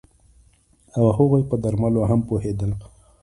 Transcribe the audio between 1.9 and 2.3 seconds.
هم